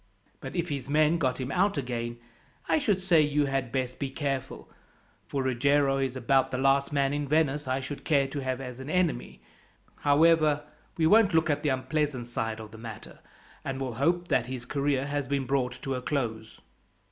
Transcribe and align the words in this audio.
But 0.39 0.55
if 0.55 0.69
his 0.69 0.89
men 0.89 1.19
got 1.19 1.39
him 1.39 1.51
out 1.51 1.77
again, 1.77 2.17
I 2.67 2.79
should 2.79 2.99
say 2.99 3.21
you 3.21 3.45
had 3.45 3.71
best 3.71 3.99
be 3.99 4.09
careful, 4.09 4.67
for 5.27 5.43
Ruggiero 5.43 5.99
is 5.99 6.15
about 6.15 6.49
the 6.49 6.57
last 6.57 6.91
man 6.91 7.13
in 7.13 7.27
Venice 7.27 7.67
I 7.67 7.81
should 7.81 8.03
care 8.03 8.27
to 8.29 8.39
have 8.39 8.59
as 8.59 8.79
an 8.79 8.89
enemy. 8.89 9.43
However, 9.97 10.63
we 10.97 11.05
won't 11.05 11.35
look 11.35 11.51
at 11.51 11.61
the 11.61 11.69
unpleasant 11.69 12.25
side 12.25 12.59
of 12.59 12.71
the 12.71 12.79
matter, 12.79 13.19
and 13.63 13.79
will 13.79 13.93
hope 14.01 14.29
that 14.29 14.47
his 14.47 14.65
career 14.65 15.05
has 15.05 15.27
been 15.27 15.45
brought 15.45 15.79
to 15.83 15.93
a 15.93 16.01
close." 16.01 16.59